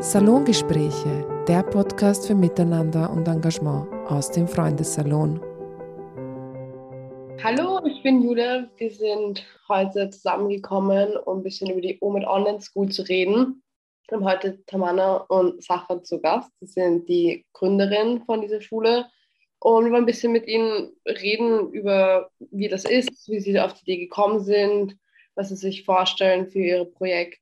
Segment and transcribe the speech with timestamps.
[0.00, 5.40] Salongespräche, der Podcast für Miteinander und Engagement aus dem Freundessalon.
[7.42, 8.70] Hallo, ich bin Julia.
[8.76, 13.64] Wir sind heute zusammengekommen, um ein bisschen über die OMIT Online School zu reden.
[14.08, 16.52] Wir haben heute Tamana und Sacha zu Gast.
[16.60, 19.06] Sie sind die Gründerin von dieser Schule.
[19.58, 23.74] Und wir wollen ein bisschen mit ihnen reden über, wie das ist, wie sie auf
[23.74, 24.96] die Idee gekommen sind,
[25.34, 27.40] was sie sich vorstellen für ihr Projekt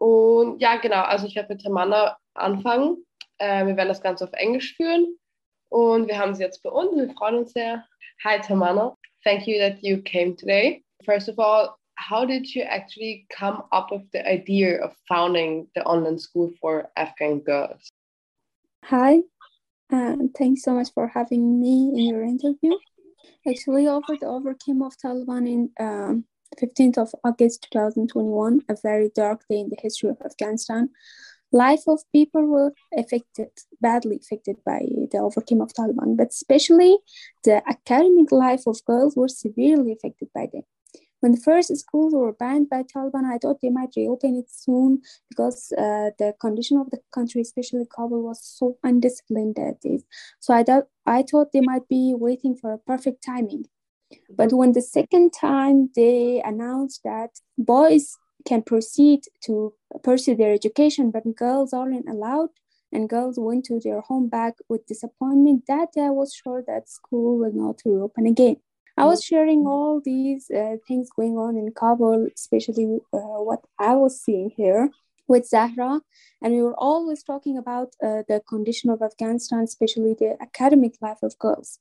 [0.00, 3.04] und ja, genau, also ich werde mit Tamanna anfangen.
[3.36, 5.18] Äh, wir werden das Ganze auf Englisch führen.
[5.68, 7.84] Und wir haben sie jetzt bei uns wir freuen uns sehr.
[8.24, 8.96] Hi, Tamanna.
[9.24, 10.82] Thank you that you came today.
[11.04, 15.84] First of all, how did you actually come up with the idea of founding the
[15.84, 17.90] online school for Afghan girls?
[18.86, 19.18] Hi,
[19.92, 22.72] uh, thanks so much for having me in your interview.
[23.46, 26.24] Actually, over the overcame of Taliban in um,
[26.58, 30.90] 15th of August 2021, a very dark day in the history of Afghanistan.
[31.52, 34.80] Life of people were affected, badly affected by
[35.10, 36.98] the overcome of Taliban, but especially
[37.42, 40.62] the academic life of girls were severely affected by them.
[41.20, 45.02] When the first schools were banned by Taliban, I thought they might reopen it soon
[45.28, 50.02] because uh, the condition of the country, especially Kabul, was so undisciplined that days.
[50.40, 53.66] So I thought I thought they might be waiting for a perfect timing.
[54.28, 61.10] But when the second time they announced that boys can proceed to pursue their education,
[61.10, 62.50] but girls aren't allowed,
[62.92, 67.38] and girls went to their home back with disappointment, that I was sure that school
[67.38, 68.56] will not reopen again.
[68.96, 73.94] I was sharing all these uh, things going on in Kabul, especially uh, what I
[73.94, 74.90] was seeing here
[75.26, 76.00] with Zahra,
[76.42, 81.22] and we were always talking about uh, the condition of Afghanistan, especially the academic life
[81.22, 81.78] of girls.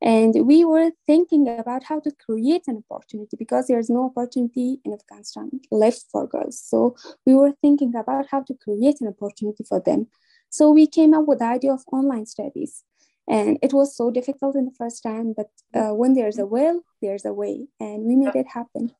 [0.00, 4.92] And we were thinking about how to create an opportunity because there's no opportunity in
[4.92, 6.60] Afghanistan left for girls.
[6.60, 6.94] So
[7.26, 10.06] we were thinking about how to create an opportunity for them.
[10.50, 12.84] So we came up with the idea of online studies.
[13.28, 16.80] And it was so difficult in the first time, but uh, when there's a will,
[17.02, 17.66] there's a way.
[17.78, 18.92] And we made it happen.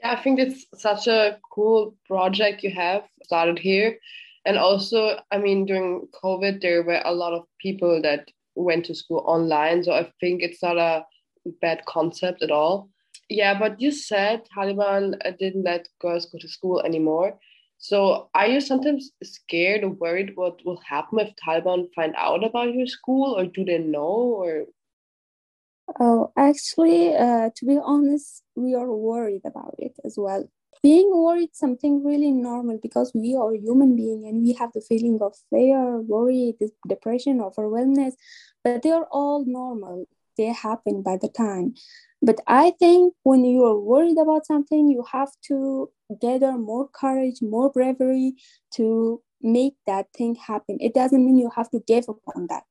[0.00, 3.98] Yeah, I think it's such a cool project you have started here.
[4.46, 8.94] And also, I mean, during COVID, there were a lot of people that went to
[8.94, 9.84] school online.
[9.84, 11.04] So I think it's not a
[11.60, 12.90] bad concept at all.
[13.28, 17.38] Yeah, but you said Taliban uh, didn't let girls go to school anymore.
[17.78, 22.74] So are you sometimes scared or worried what will happen if Taliban find out about
[22.74, 24.00] your school, or do they know,
[24.42, 24.64] or?
[26.00, 30.48] Oh, actually, uh, to be honest, we are worried about it as well
[30.86, 35.18] being worried something really normal because we are human being and we have the feeling
[35.20, 35.80] of fear
[36.12, 36.54] worry
[36.88, 38.14] depression overwhelmness
[38.62, 40.06] but they are all normal.
[40.36, 41.74] They happen by the time.
[42.28, 45.58] But i think when you are worried about something you have to
[46.24, 48.34] gather more courage more bravery
[48.76, 48.86] to
[49.42, 50.78] make that thing happen.
[50.80, 52.64] It doesn't mean you have to give up on that.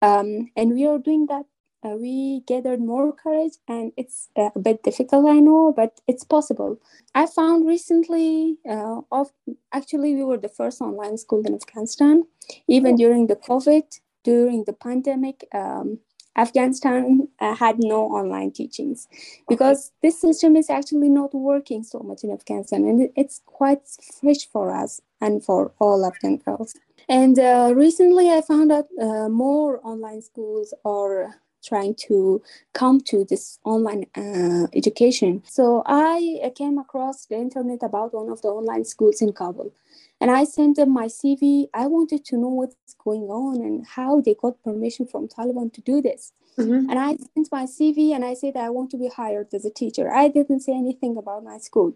[0.00, 1.46] Um, and we are doing that
[1.84, 6.24] uh, we gathered more courage and it's uh, a bit difficult i know but it's
[6.24, 6.80] possible.
[7.14, 9.30] I found recently uh, of
[9.72, 12.24] actually we were the first online school in afghanistan.
[12.66, 12.96] Even oh.
[12.96, 13.84] during the covid
[14.24, 15.98] during the pandemic um,
[16.36, 19.08] afghanistan uh, had no online teachings
[19.48, 23.82] because this system is actually not working so much in afghanistan and it's quite
[24.20, 26.74] fresh for us and for all afghan girls.
[27.08, 32.42] And uh, recently i found out uh, more online schools are trying to
[32.72, 35.42] come to this online uh, education.
[35.46, 39.72] So I came across the internet about one of the online schools in Kabul.
[40.20, 41.68] And I sent them my CV.
[41.72, 45.80] I wanted to know what's going on and how they got permission from Taliban to
[45.80, 46.32] do this.
[46.58, 46.90] Mm-hmm.
[46.90, 49.70] And I sent my CV and I said I want to be hired as a
[49.70, 50.12] teacher.
[50.12, 51.94] I didn't say anything about my school.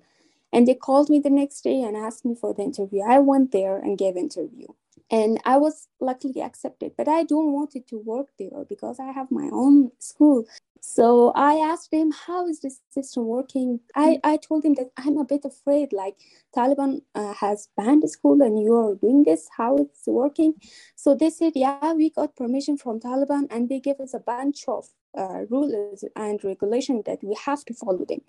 [0.53, 3.03] And they called me the next day and asked me for the interview.
[3.03, 4.69] I went there and gave interview
[5.13, 9.13] and i was luckily accepted but i don't want it to work there because i
[9.13, 10.45] have my own school.
[10.85, 13.79] So i asked him how is this system working?
[13.95, 16.17] I, I told him that i'm a bit afraid like
[16.57, 20.55] taliban uh, has banned the school and you're doing this how it's working?
[20.97, 24.65] So they said yeah we got permission from taliban and they gave us a bunch
[24.67, 28.23] of uh, rules and regulations that we have to follow them.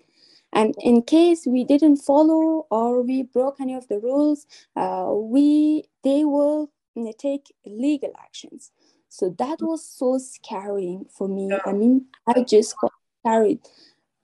[0.52, 5.88] And in case we didn't follow or we broke any of the rules uh, we
[6.04, 6.70] they will
[7.18, 8.70] take legal actions.
[9.08, 11.50] So that was so scary for me.
[11.64, 12.92] I mean i just got
[13.24, 13.60] carried.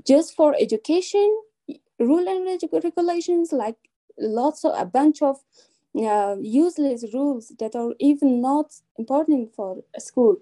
[0.06, 1.42] Just for education
[1.98, 3.76] rule and regulations like
[4.18, 5.36] lots of a bunch of
[5.96, 10.36] uh, useless rules that are even not important for a school.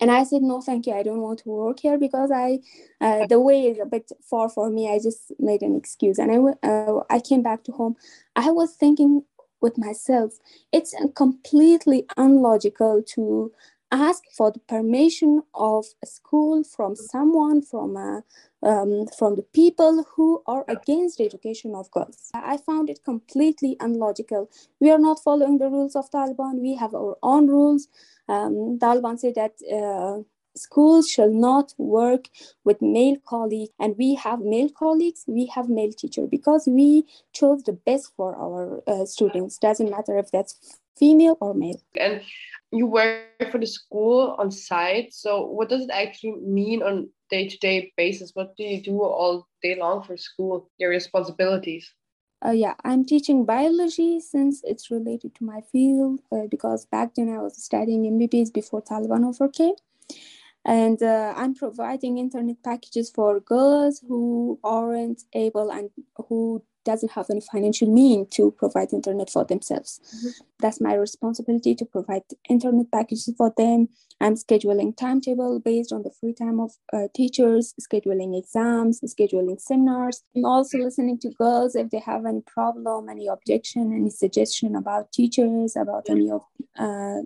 [0.00, 0.92] And i said no thank you.
[0.92, 2.58] I don't want to work here because i
[3.00, 4.90] uh, the way is a bit far for me.
[4.92, 6.18] I just made an excuse.
[6.18, 7.96] And i uh, i came back to home.
[8.34, 9.22] I was thinking
[9.60, 10.34] with myself.
[10.72, 13.52] It's completely unlogical to
[13.92, 18.22] ask for the permission of a school from someone from a,
[18.62, 22.30] um, from the people who are against the education of girls.
[22.34, 24.50] I found it completely unlogical.
[24.80, 26.60] We are not following the rules of Taliban.
[26.60, 27.88] We have our own rules.
[28.28, 30.22] Um, Taliban say that uh,
[30.56, 32.28] schools shall not work
[32.64, 37.62] with male colleagues and we have male colleagues we have male teacher because we chose
[37.64, 39.58] the best for our uh, students.
[39.58, 41.80] Doesn't matter if that's female or male.
[41.98, 42.22] And
[42.72, 47.92] you work for the school on site so what does it actually mean on day-to-day
[47.96, 48.32] basis?
[48.34, 51.92] What do you do all day long for school your responsibilities?
[52.44, 57.30] Uh, yeah, I'm teaching biology since it's related to my field uh, because back then
[57.30, 59.74] I was studying MBBS before Taliban overcame
[60.66, 65.90] and uh, i'm providing internet packages for girls who aren't able and
[66.28, 70.00] who doesn't have any financial mean to provide internet for themselves.
[70.16, 70.28] Mm-hmm.
[70.60, 73.88] That's my responsibility to provide internet packages for them.
[74.20, 80.22] I'm scheduling timetable based on the free time of uh, teachers, scheduling exams, scheduling seminars.
[80.34, 85.12] I'm also listening to girls if they have any problem, any objection, any suggestion about
[85.12, 86.42] teachers, about any of
[86.78, 87.20] uh,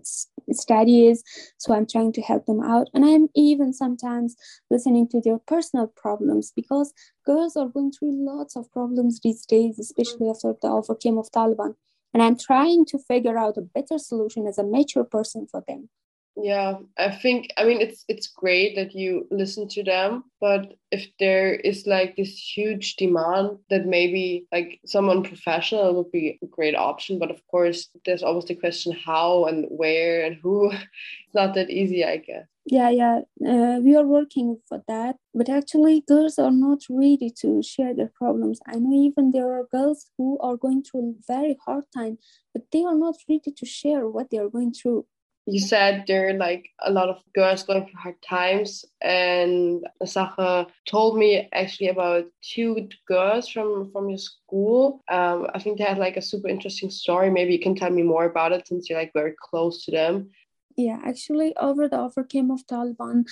[0.50, 1.22] studies.
[1.58, 2.88] So I'm trying to help them out.
[2.92, 4.36] And I'm even sometimes
[4.70, 6.92] listening to their personal problems because
[7.24, 11.74] girls are going through lots of problems these days, especially after the overcame of Taliban.
[12.12, 15.88] And I'm trying to figure out a better solution as a mature person for them.
[16.36, 21.08] Yeah i think i mean it's it's great that you listen to them but if
[21.18, 26.76] there is like this huge demand that maybe like someone professional would be a great
[26.76, 30.70] option but of course there's always the question how and where and who.
[31.26, 33.20] It's not that easy i guess yeah yeah.
[33.46, 38.12] Uh, we are working for that but actually girls are not ready to share their
[38.14, 38.60] problems.
[38.66, 42.18] I know even there are girls who are going through a very hard time
[42.52, 45.06] but they are not ready to share what they are going through.
[45.46, 50.66] You said there are like a lot of girls going through hard times and Sacha
[50.86, 55.02] told me actually about two girls from from your school.
[55.08, 57.30] Um, i think they had like a super interesting story.
[57.30, 60.30] Maybe you can tell me more about it since you're like very close to them
[60.76, 63.24] yeah actually over the overcame of taliban.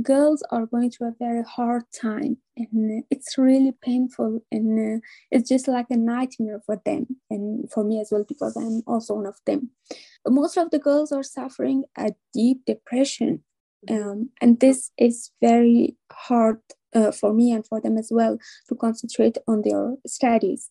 [0.00, 5.00] Girls are going through a very hard time and it's really painful and uh,
[5.30, 9.14] it's just like a nightmare for them and for me as well because i'm also
[9.14, 9.70] one of them.
[10.26, 13.42] Most of the girls are suffering a deep depression
[13.90, 16.60] um, and this is very hard
[16.94, 20.70] uh, for me and for them as well to concentrate on their studies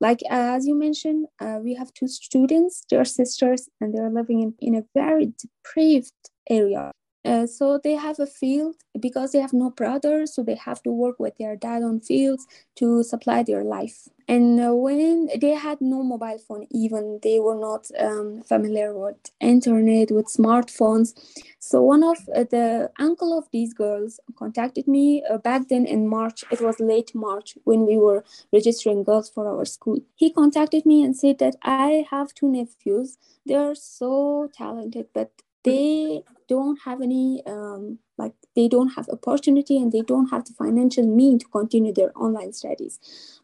[0.00, 4.40] like uh, as you mentioned uh, we have two students they're sisters and they're living
[4.40, 6.12] in, in a very depraved
[6.48, 6.92] area
[7.28, 10.90] uh, so they have a field because they have no brothers, so they have to
[10.90, 12.46] work with their dad on fields
[12.76, 14.08] to supply their life.
[14.26, 19.16] And uh, when they had no mobile phone, even they were not um, familiar with
[19.40, 21.14] internet, with smartphones.
[21.58, 26.08] So one of uh, the uncle of these girls contacted me uh, back then in
[26.08, 26.44] March.
[26.50, 29.98] It was late March when we were registering girls for our school.
[30.14, 33.18] He contacted me and said that I have two nephews.
[33.44, 35.30] They're so talented, but
[35.64, 40.52] they don't have any um, like they don't have opportunity and they don't have the
[40.52, 42.98] financial mean to continue their online studies.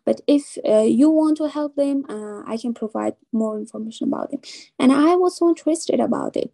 [0.05, 4.31] But if uh, you want to help them uh, i can provide more information about
[4.31, 4.41] them
[4.79, 6.51] and i was so interested about it.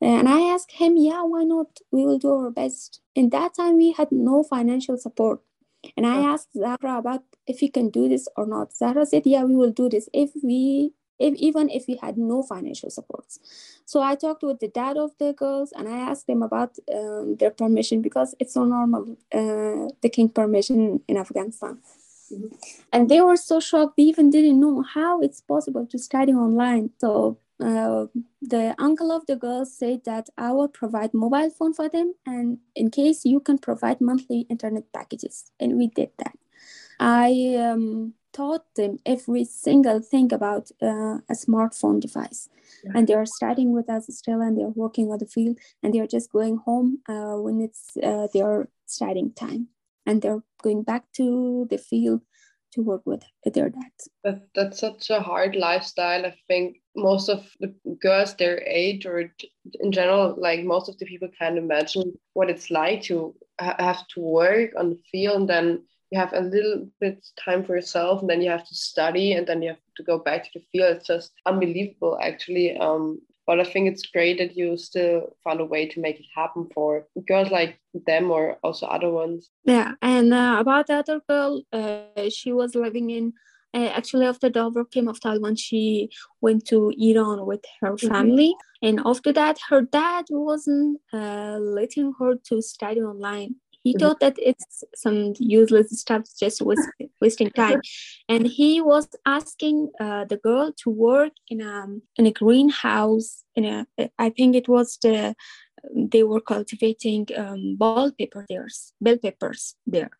[0.00, 1.80] And i asked him yeah why not?
[1.90, 3.00] We will do our best.
[3.14, 5.40] In that time we had no financial support.
[5.96, 8.76] And i asked zahra about if he can do this or not.
[8.76, 10.08] Zahra said yeah we will do this.
[10.12, 13.40] If we if, even if we had no financial supports.
[13.84, 17.36] So I talked with the dad of the girls and I asked them about um,
[17.36, 21.78] their permission because it's so normal, uh, taking permission in Afghanistan.
[22.32, 22.54] Mm-hmm.
[22.92, 26.90] And they were so shocked, they even didn't know how it's possible to study online.
[26.98, 28.06] So uh,
[28.40, 32.58] the uncle of the girls said that I will provide mobile phone for them, and
[32.76, 36.36] in case you can provide monthly internet packages, and we did that.
[37.00, 42.48] I um, taught them every single thing about uh, a smartphone device.
[42.84, 42.92] Yeah.
[42.94, 46.12] And they are studying with us still and they're working on the field and they're
[46.16, 49.68] just going home uh, when it's uh, their studying time.
[50.06, 52.20] And they're going back to the field
[52.72, 54.08] to work with their dads.
[54.24, 56.24] That, that's such a hard lifestyle.
[56.24, 59.32] I think most of the girls their age or
[59.80, 64.20] in general, like most of the people can't imagine what it's like to have to
[64.20, 68.30] work on the field and then you have a little bit time for yourself and
[68.30, 70.96] then you have to study and then you have to go back to the field
[70.96, 75.64] it's just unbelievable actually um, but i think it's great that you still found a
[75.64, 80.32] way to make it happen for girls like them or also other ones yeah and
[80.32, 83.32] uh, about the other girl uh, she was living in
[83.74, 86.08] Uh, actually, after the overcame of Taliban, she
[86.40, 88.08] went to Iran with her mm-hmm.
[88.08, 88.54] family.
[88.54, 88.88] Mm-hmm.
[88.88, 93.56] And after that, her dad wasn't uh, letting her to study online.
[93.82, 93.98] He mm-hmm.
[94.00, 96.88] thought that it's some useless stuff, just waste,
[97.20, 97.80] wasting time.
[98.28, 103.44] And he was asking uh, the girl to work in a in a greenhouse.
[103.54, 103.86] In a,
[104.18, 105.34] I think it was the
[105.94, 108.68] they were cultivating um, bell pepper there,
[109.00, 110.10] bell peppers there,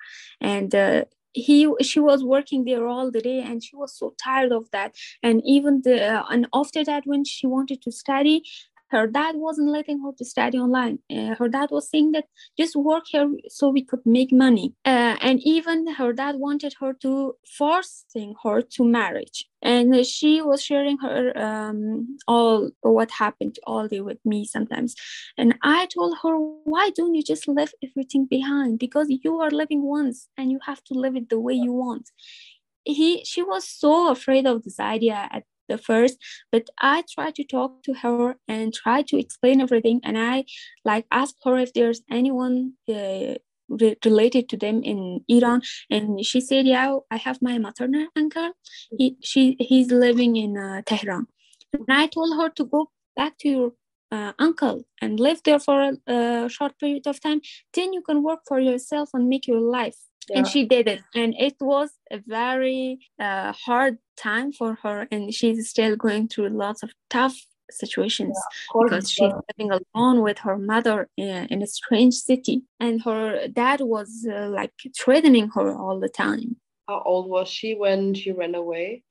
[0.41, 4.53] and uh, he she was working there all the day and she was so tired
[4.53, 8.43] of that and even the uh, and after that when she wanted to study
[8.91, 10.99] her dad wasn't letting her to study online.
[11.11, 12.25] Uh, her dad was saying that
[12.59, 14.75] just work here so we could make money.
[14.85, 19.47] Uh, and even her dad wanted her to forcing her to marriage.
[19.61, 24.95] And she was sharing her um, all what happened all day with me sometimes.
[25.37, 28.79] And I told her, why don't you just leave everything behind?
[28.79, 32.11] Because you are living once and you have to live it the way you want
[32.85, 36.17] he she was so afraid of this idea at the first
[36.53, 40.45] but i try to talk to her and try to explain everything and i
[40.85, 43.35] like ask her if there's anyone uh,
[43.69, 45.61] re- related to them in iran
[45.91, 48.53] and she said yeah i have my maternal uncle.
[48.99, 51.27] He she he's living in uh, tehran.
[51.73, 53.73] And i told her to go back to your
[54.11, 57.41] uh, uncle and live there for a, a short period of time.
[57.75, 59.99] Then you can work for yourself and make your life.
[60.29, 60.39] Yeah.
[60.39, 65.33] and she did it and it was a very uh, hard time for her and
[65.33, 67.37] she's still going through lots of tough
[67.71, 68.39] situations
[68.75, 72.63] yeah, because she's living alone with her mother in, in, a strange city.
[72.81, 76.57] And her dad was uh, like threatening her all the time.
[76.89, 79.03] How old was she when she ran away?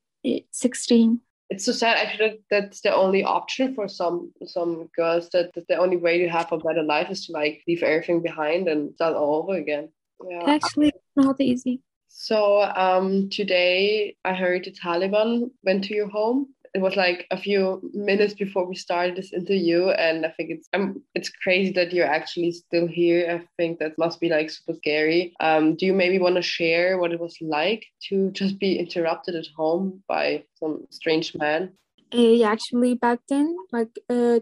[0.52, 1.98] 16 it's so sad.
[1.98, 6.28] Actually that's the only option for some some girls that, that the only way to
[6.28, 9.90] have a better life is to like leave everything behind and start all over again.
[10.28, 10.44] Yeah.
[10.46, 11.82] Actually, not easy.
[12.20, 16.48] So um, today I heard the Taliban went to your home.
[16.74, 20.68] It was like a few minutes before we started this interview, and I think it's
[20.74, 23.22] um, it's crazy that you're actually still here.
[23.30, 25.36] I think that must be like super scary.
[25.40, 29.36] Um, do you maybe want to share what it was like to just be interrupted
[29.36, 31.74] at home by some strange man?
[32.12, 34.40] Uh, yeah, actually, back then, like uh,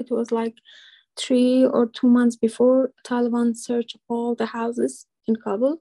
[0.00, 0.54] it was like
[1.14, 5.78] three or two months before Taliban searched all the houses in Kabul.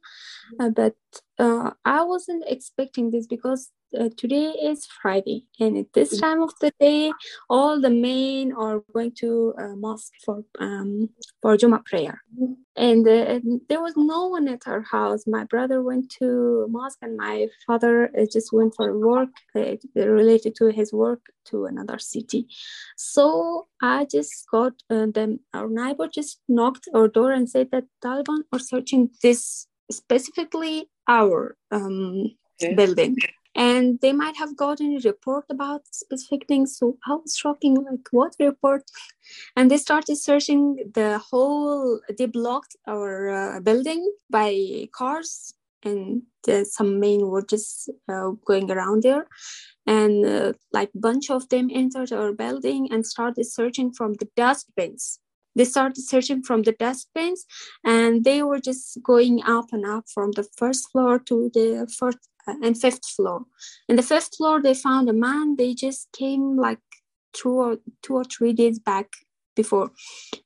[0.60, 0.96] Uh, but
[1.40, 6.22] uh, I wasn't expecting this because uh, today is Friday, and at this mm.
[6.22, 7.12] time of the day,
[7.50, 11.10] all the men are going to uh, mosque for um,
[11.42, 12.22] for Juma prayer.
[12.34, 12.54] Mm-hmm.
[12.76, 13.40] And, uh,
[13.70, 15.26] there was no one at our house.
[15.26, 20.56] My brother went to mosque, and my father uh, just went for work uh, related
[20.56, 22.48] to his work to another city.
[22.96, 25.40] So I just got uh, them.
[25.54, 31.56] Our neighbor just knocked our door and said that Taliban are searching this specifically our
[31.72, 32.36] um,
[32.76, 33.16] building
[33.58, 36.78] and they might have gotten a report about specific things.
[36.78, 38.84] So i was shocking like what report?
[39.56, 46.64] And they started searching the whole they blocked our uh, building by cars and uh,
[46.64, 49.28] some men were just uh, going around there.
[49.88, 55.20] And uh, like bunch of them entered our building and started searching from the dustbins.
[55.56, 57.46] They started searching from the dustbins
[57.84, 62.20] and they were just going up and up from the first floor to the first
[62.48, 63.46] and fifth floor.
[63.88, 65.56] In the fifth floor, they found a man.
[65.56, 66.80] They just came like
[67.34, 69.08] two or two or three days back
[69.56, 69.92] before.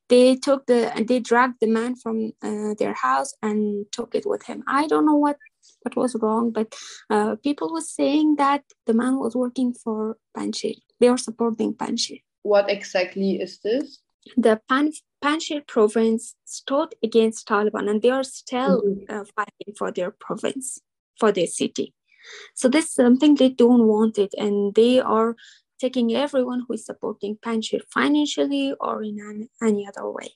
[0.09, 4.25] They took the and they dragged the man from uh, their house and took it
[4.25, 4.63] with him.
[4.67, 5.37] I don't know what
[5.83, 6.73] what was wrong, but
[7.09, 10.75] uh, people were saying that the man was working for Panjshir.
[10.99, 12.21] They were supporting Panjshir.
[12.43, 13.99] What exactly is this?
[14.37, 14.91] The Pan
[15.23, 19.13] Panjshir province stood against Taliban, and they are still mm-hmm.
[19.13, 20.79] uh, fighting for their province
[21.21, 21.87] for their city.
[22.55, 25.35] So this is something they don't want it, and they are
[25.83, 30.29] taking everyone who is supporting Panjshir financially or in an, any other way.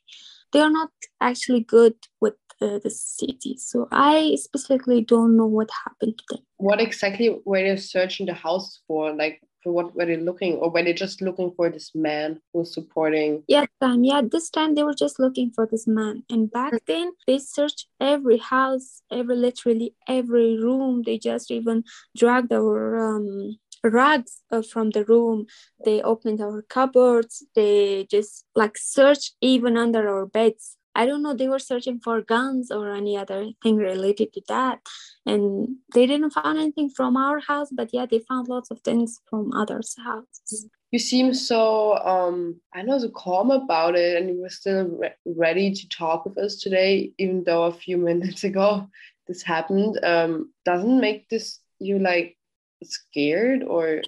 [0.52, 0.92] They are not
[1.30, 3.54] actually good with uh, the city.
[3.58, 6.44] So I specifically don't know what happened to them.
[6.58, 9.14] What exactly were they searching the house for?
[9.24, 13.44] Like what were they looking or were they just looking for this man who's supporting?
[13.48, 16.24] Yeah time yeah this time they were just looking for this man.
[16.30, 16.80] And back mm.
[16.88, 21.04] then they searched every house every literally every room.
[21.06, 21.84] They just even
[22.16, 25.46] dragged our um rugs uh, from the room.
[25.84, 27.44] They opened our cupboards.
[27.56, 32.22] They just like searched even under our beds I don't know, they were searching for
[32.22, 34.80] guns or any other thing related to that.
[35.26, 39.20] And they didn't find anything from our house, but yeah, they found lots of things
[39.30, 40.70] from others' houses.
[40.92, 45.14] You seem so, um, I know, so calm about it, and you were still re-
[45.26, 48.88] ready to talk with us today, even though a few minutes ago
[49.28, 50.00] this happened.
[50.04, 52.38] Um, doesn't make this you like
[52.84, 54.02] scared or?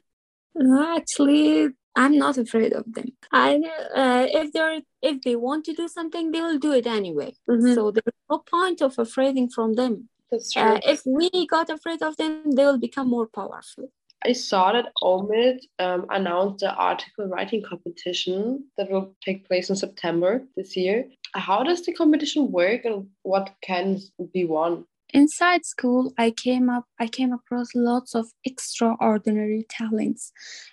[0.56, 3.10] No, actually, I'm not afraid of them.
[3.32, 3.56] I
[3.96, 7.34] uh, if they're if they want to do something, they will do it anyway.
[7.50, 7.74] Mm-hmm.
[7.74, 10.08] So there's no point of afraiding from them.
[10.32, 10.62] That's true.
[10.62, 13.89] Uh, if we got afraid of them, they will become more powerful.
[14.24, 19.75] I saw that OMID um, announced the article writing competition that will take place in
[19.75, 21.06] September this year.
[21.34, 24.00] How does the competition work and what can
[24.34, 24.86] be won?
[25.14, 26.86] Inside school, I came up.
[27.00, 30.32] I came across lots of extraordinary talents.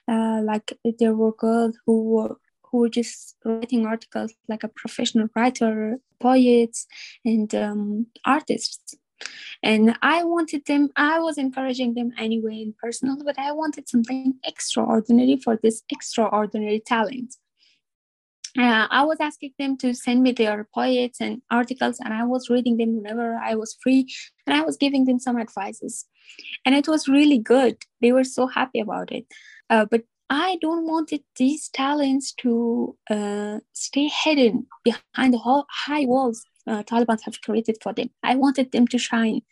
[0.08, 5.28] Uh, like there were girls who were who were just writing articles like a professional
[5.36, 6.86] writer, poets,
[7.24, 8.96] and um, artists
[9.62, 14.34] and i wanted them i was encouraging them anyway in personal but i wanted something
[14.44, 17.36] extraordinary for this extraordinary talent
[18.58, 22.50] uh, I was asking them to send me their poets and articles, and I was
[22.50, 24.06] reading them whenever I was free,
[24.46, 26.06] and I was giving them some advices,
[26.64, 27.76] and it was really good.
[28.00, 29.26] They were so happy about it.
[29.70, 36.44] Uh, but I don't want these talents to uh, stay hidden behind the high walls
[36.66, 38.10] uh, Taliban have created for them.
[38.22, 39.42] I wanted them to shine.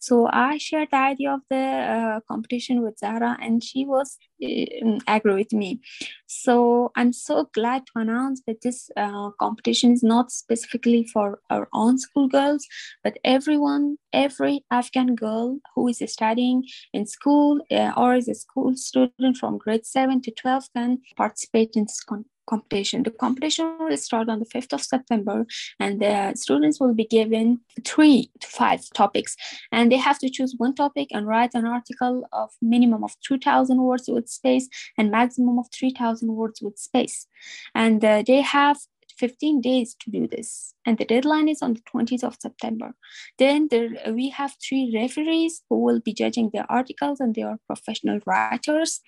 [0.00, 4.98] So I shared the idea of the uh, competition with Zara, and she was uh,
[5.06, 5.80] agree with me.
[6.26, 11.68] So I'm so glad to announce that this uh, competition is not specifically for our
[11.72, 12.66] own school girls,
[13.04, 18.74] but everyone, every Afghan girl who is studying in school uh, or is a school
[18.76, 23.02] student from grade 7 to 12 can participate in this con- competition.
[23.02, 25.46] The competition will start on the 5th of September,
[25.78, 29.36] and the students will be given three to five topics,
[29.70, 33.82] and they have to choose one topic and write an article of minimum of 2,000
[33.82, 34.68] words with space
[34.98, 37.26] and maximum of 3,000 words with space.
[37.74, 38.78] And uh, they have
[39.18, 42.92] 15 days to do this and the deadline is on the 20th of september
[43.38, 47.58] then there, we have three referees who will be judging the articles and they are
[47.66, 49.00] professional writers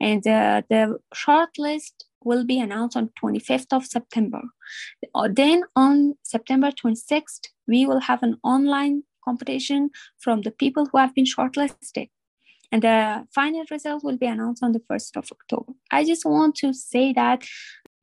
[0.00, 4.42] and uh, the short list will be announced on 25th of September.
[5.14, 10.98] Uh, then on September 26th, we will have an online competition from the people who
[10.98, 12.08] have been shortlisted.
[12.70, 15.72] And the final result will be announced on the 1st of October.
[15.90, 17.44] I just want to say that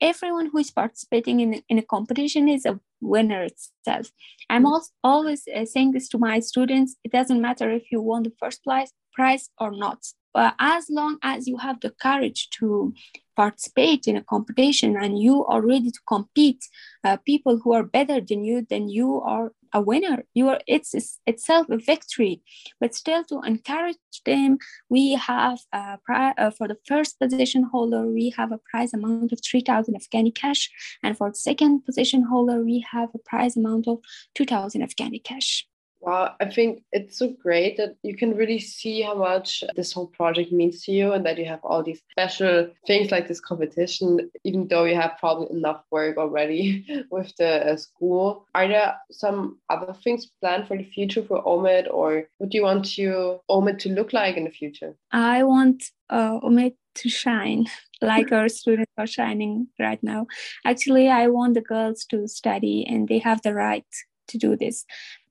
[0.01, 4.11] everyone who is participating in, in a competition is a winner itself.
[4.49, 6.95] I'm also always uh, saying this to my students.
[7.03, 9.99] It doesn't matter if you won the first prize, prize or not.
[10.35, 12.93] But as long as you have the courage to
[13.37, 16.61] participate in a competition and you are ready to compete
[17.05, 20.25] uh, people who are better than you then you are a winner.
[20.33, 22.41] You are it's, it's itself a victory.
[22.81, 24.57] But still to encourage them
[24.89, 29.31] we have a pri- uh, for the first position holder we have a prize amount
[29.31, 30.69] of 3000 afghani cash.
[31.01, 33.99] And for the second position holder we have a prize amount of
[34.35, 35.65] 2000 afghani cash
[36.05, 40.05] Wow, I think it's so great that you can really see how much this whole
[40.05, 44.29] project means to you and that you have all these special things like this competition,
[44.43, 48.45] even though you have probably enough work already with the uh, school.
[48.53, 52.63] Are there some other things planned for the future for OMID or what do you
[52.63, 54.95] want you OMID to look like in the future?
[55.11, 57.65] I want uh, OMID to shine
[58.01, 60.27] like our students are shining right now.
[60.63, 63.85] Actually, I want the girls to study and they have the right
[64.27, 64.85] to do this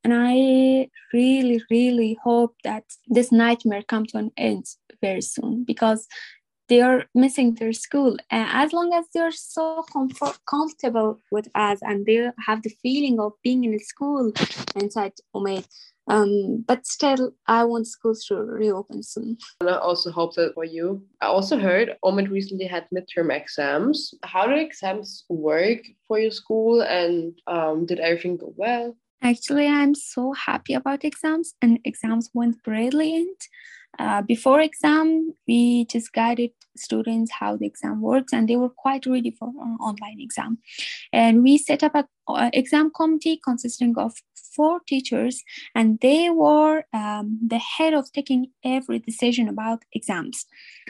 [0.05, 4.67] and I really, really hope that this nightmare come to an end
[5.01, 6.07] very soon because
[6.69, 8.17] they are missing their school.
[8.31, 13.19] And as long as they're so comfort- comfortable with us and they have the feeling
[13.19, 14.31] of being in school
[14.77, 15.69] inside OMID, oh
[16.07, 19.38] um, but still, I want schools to reopen soon.
[19.61, 21.03] And I also hope that for you.
[21.21, 24.14] I also heard OMID recently had midterm exams.
[24.23, 28.97] How do exams work for your school and um, did everything go well?
[29.23, 33.43] Actually, I'm so happy about exams, and exams went brilliant.
[33.99, 39.07] Uh, before exam, we just guided students how the exam works, and they were quite
[39.07, 40.59] ready for an online exam.
[41.13, 44.15] And we set up an uh, exam committee consisting of
[44.55, 45.43] four teachers,
[45.75, 50.47] and they were um, the head of taking every decision about exams.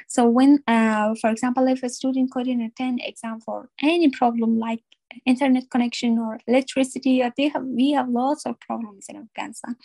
[0.09, 4.83] So when, uh, for example, if a student couldn't attend exam for any problem like
[5.27, 9.77] internet connection or electricity or they have we have lots of problems in afghanistan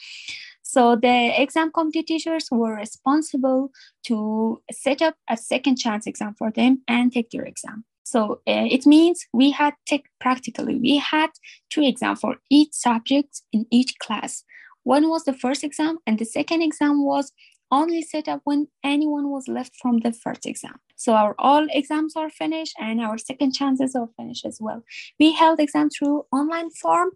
[0.73, 3.71] so the exam committee teachers were responsible
[4.03, 8.19] to set up a second chance exam for them and take their exam so
[8.53, 9.73] uh, it means we had
[10.19, 11.31] practically we had
[11.69, 14.43] two exams for each subject in each class
[14.83, 17.31] one was the first exam and the second exam was
[17.71, 20.75] only set up when anyone was left from the first exam.
[20.95, 24.83] So our all exams are finished and our second chances are finished as well.
[25.19, 27.11] We held exam through online form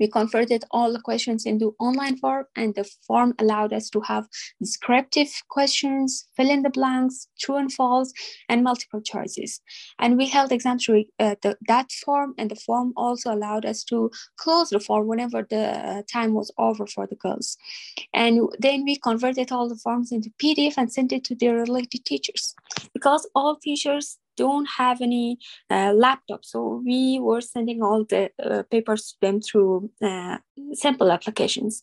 [0.00, 4.26] we converted all the questions into online form and the form allowed us to have
[4.58, 8.12] descriptive questions fill in the blanks true and false
[8.48, 9.60] and multiple choices.
[9.98, 13.84] And we held exams through uh, the, that form and the form also allowed us
[13.84, 17.56] to close the form whenever the uh, time was over for the girls.
[18.14, 22.04] And then we converted all the forms into pdf and sent it to their related
[22.04, 22.54] teachers.
[22.94, 25.28] Because all teachers don't have any
[25.74, 26.40] uh, laptop.
[26.52, 30.36] So we were sending all the uh, papers to them through uh,
[30.72, 31.82] simple applications.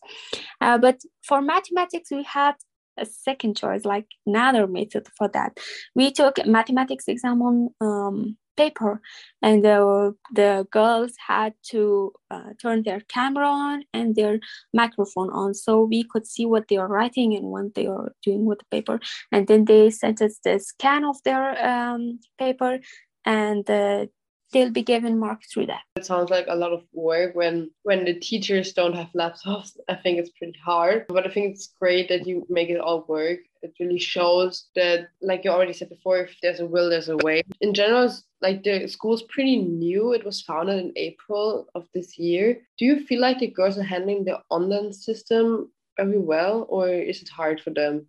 [0.64, 0.96] Uh, but
[1.28, 2.54] for mathematics we had
[2.98, 5.58] a second choice like another method for that.
[5.94, 9.00] We took a mathematics exam on um, paper
[9.40, 14.40] and the, the girls had to uh, turn their camera on and their
[14.74, 18.44] microphone on so we could see what they are writing and what they are doing
[18.44, 19.00] with the paper.
[19.32, 22.80] And then they sent us the scan of their um, paper
[23.24, 24.06] and uh,
[24.52, 25.82] they'll be given marks through that.
[25.96, 29.76] It sounds like a lot of work when when the teachers don't have laptops.
[29.88, 33.04] I think it's pretty hard, but I think it's great that you make it all
[33.08, 33.40] work.
[33.60, 37.16] It really shows that, like you already said before, if there's a will, there's a
[37.16, 37.42] way.
[37.60, 40.12] In general, like the school's pretty new.
[40.12, 42.58] It was founded in April of this year.
[42.78, 47.20] Do you feel like the girls are handling the online system very well, or is
[47.22, 48.06] it hard for them?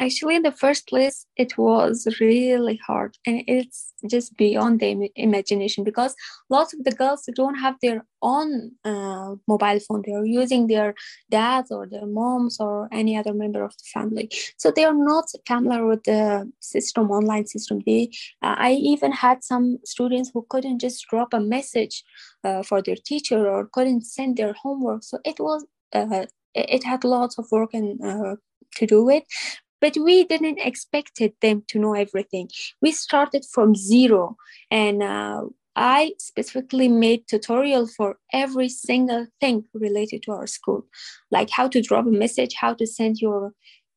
[0.00, 5.08] Actually, in the first place, it was really hard, and it's just beyond the Im-
[5.16, 6.14] imagination because
[6.50, 10.02] lots of the girls don't have their own uh, mobile phone.
[10.06, 10.94] They are using their
[11.30, 15.24] dads or their moms or any other member of the family, so they are not
[15.48, 17.80] familiar with the system, online system.
[17.84, 22.04] They, uh, I even had some students who couldn't just drop a message
[22.44, 25.02] uh, for their teacher or couldn't send their homework.
[25.02, 28.36] So it was uh, it had lots of work and uh,
[28.76, 29.24] to do it
[29.80, 32.48] but we didn't expect them to know everything.
[32.80, 34.36] We started from zero.
[34.70, 35.42] And uh,
[35.76, 40.84] i specifically made tutorial for every single thing related to our school.
[41.30, 43.52] Like how to drop a message how to send your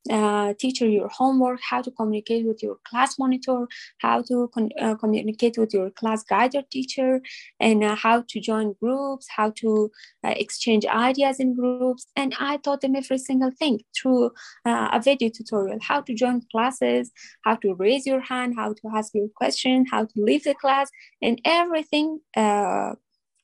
[0.10, 3.68] uh, teacher your homework, how to communicate with your class monitor,
[4.00, 7.22] how to con- uh, communicate with your class guide or teacher,
[7.60, 9.92] and uh, how to join groups, how to
[10.24, 12.08] uh, exchange ideas in groups.
[12.16, 14.32] And I taught them every single thing through
[14.66, 17.12] uh, a video tutorial how to join classes,
[17.44, 20.90] how to raise your hand, how to ask your question, how to leave the class,
[21.22, 22.94] and everything uh,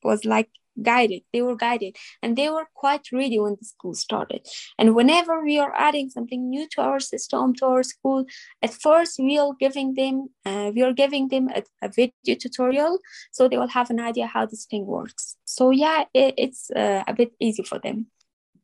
[0.02, 0.48] was like
[0.82, 1.22] guided.
[1.32, 4.46] They were guided and they were quite ready when the school started.
[4.78, 8.24] And whenever we are adding something new to our system to our school
[8.62, 12.98] at first we are giving them uh, we are giving them a, a, video tutorial
[13.30, 15.36] so they will have an idea how this thing works.
[15.44, 18.06] So yeah it, it's uh, a bit easy for them.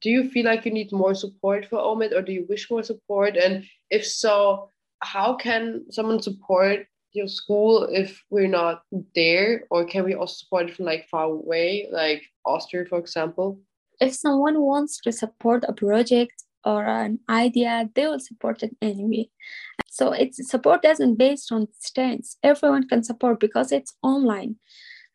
[0.00, 2.83] Do you feel like you need more support for omid or do you wish more
[2.83, 3.37] support?
[3.37, 8.83] And if so how can someone support your school if we're not
[9.14, 13.61] there or can we also support it from like far away like austria for example?
[14.00, 19.29] If someone wants to support a project or an idea they will support it anyway.
[19.88, 24.57] So it's support isn't based on stance everyone can support because it's online.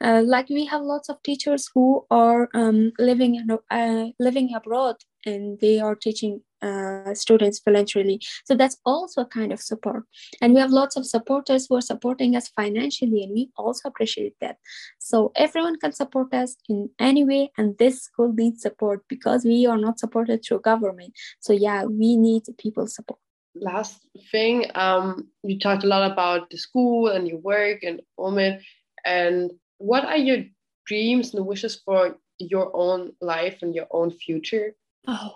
[0.02, 4.96] Uh, like we have lots of teachers who are um, living in, uh, living abroad
[5.26, 8.22] and they are teaching uh, students voluntarily.
[8.45, 10.04] So that's also a kind of support.
[10.41, 14.36] And we have lots of supporters who are supporting us financially, and we also appreciate
[14.41, 14.58] that.
[15.00, 19.65] So everyone can support us in any way, and this school needs support because we
[19.65, 21.13] are not supported through government.
[21.39, 23.19] So yeah, we need people support.
[23.56, 28.62] Last thing, um, you talked a lot about the school and your work and Omid,
[29.06, 30.45] and what are your
[30.86, 34.76] dreams and wishes for your own life and your own future?
[35.08, 35.34] Oh,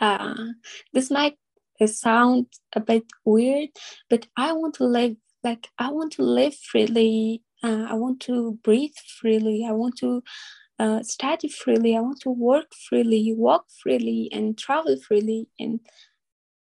[0.00, 0.34] uh,
[0.92, 1.36] this might
[1.86, 3.70] sound a bit weird,
[4.08, 7.42] but I want to live like I want to live freely.
[7.62, 9.64] Uh, I want to breathe freely.
[9.68, 10.22] I want to
[10.78, 11.96] uh, study freely.
[11.96, 15.48] I want to work freely, walk freely, and travel freely.
[15.58, 15.80] And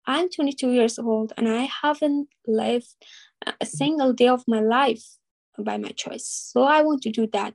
[0.05, 2.95] I'm 22 years old, and I haven't lived
[3.61, 5.03] a single day of my life
[5.57, 6.25] by my choice.
[6.53, 7.53] So I want to do that.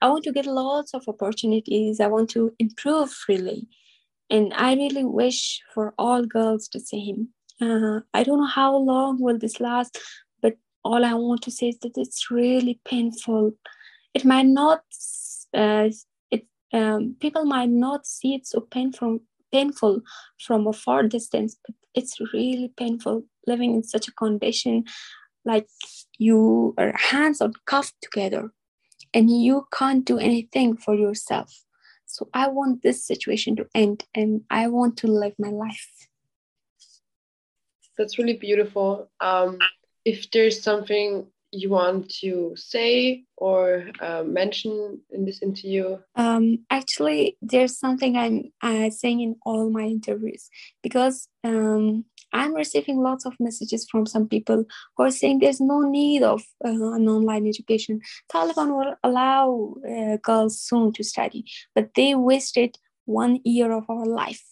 [0.00, 2.00] I want to get lots of opportunities.
[2.00, 3.68] I want to improve freely.
[4.30, 7.28] And I really wish for all girls the same.
[7.60, 9.98] Uh, I don't know how long will this last,
[10.42, 13.52] but all I want to say is that it's really painful.
[14.14, 14.82] It might not,
[15.54, 15.88] uh,
[16.30, 20.02] it um, people might not see it so painful, painful
[20.38, 24.84] from a far distance, but it's really painful living in such a condition,
[25.44, 25.66] like
[26.18, 28.52] you are hands are cuffed together,
[29.14, 31.64] and you can't do anything for yourself
[32.08, 36.08] so I want this situation to end and I want to live my life.
[37.98, 39.10] That's really beautiful.
[39.20, 39.58] Um,
[40.06, 45.98] if there's something you want to say or uh, mention in this interview?
[46.16, 50.50] Um, actually, there's something I'm uh, saying in all my interviews
[50.82, 54.64] because um, I'm receiving lots of messages from some people
[54.96, 58.00] who are saying there's no need of uh, an online education.
[58.32, 64.06] Taliban will allow uh, girls soon to study, but they wasted one year of our
[64.06, 64.44] life.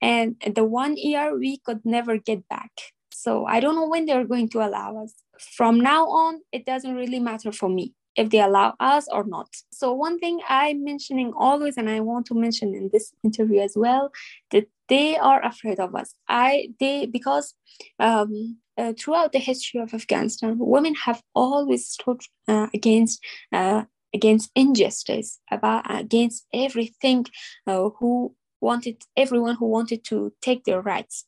[0.00, 2.70] And the one year we could never get back.
[3.12, 5.14] So I don't know when they're going to allow us.
[5.40, 9.48] From now on, it doesn't really matter for me if they allow us or not.
[9.70, 13.74] So one thing I'm mentioning always, and I want to mention in this interview as
[13.76, 14.10] well,
[14.50, 16.14] that they are afraid of us.
[16.28, 17.54] I they because
[17.98, 23.22] um, uh, throughout the history of Afghanistan, women have always stood uh, against.
[23.52, 27.26] Uh, against injustice about against everything
[27.66, 31.26] uh, who wanted everyone who wanted to take their rights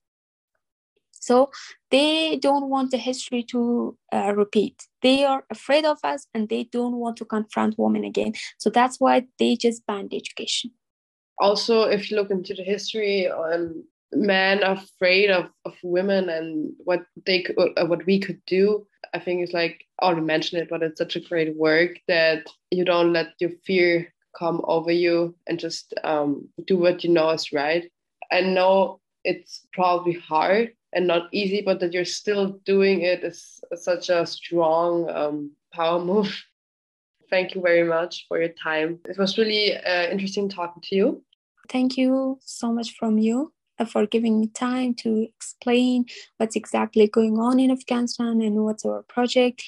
[1.29, 1.51] so
[1.91, 3.61] they don't want the history to
[4.15, 4.77] uh, repeat.
[5.03, 8.33] They are afraid of us and they don't want to confront women again.
[8.57, 10.71] So that's why they just banned education.
[11.39, 17.03] Also, if you look into the history, um, men afraid of, of women and what
[17.27, 18.87] they uh, what we could do.
[19.13, 22.47] I think it's like I already mentioned it, but it's such a great work that
[22.71, 27.31] you don't let your fear come over you and just um, do what you know
[27.31, 27.85] is right.
[28.33, 33.61] I know it's probably hard and not easy, but that you're still doing it is
[33.75, 36.35] such a strong um, power move.
[37.31, 39.01] Thank you very much for your time.
[39.05, 41.25] It was really uh, interesting talking to you.
[41.69, 46.07] Thank you so much from you uh, for giving me time to explain
[46.39, 49.63] what's exactly going on in Afghanistan and what's our project.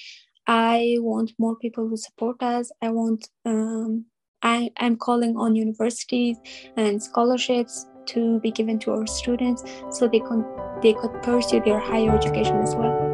[0.46, 2.72] I want more people to support us.
[2.80, 4.06] I want um,
[4.42, 6.38] I, I'm calling on universities
[6.76, 10.44] and scholarships to be given to our students so they can
[10.82, 13.09] they could pursue their higher education as well.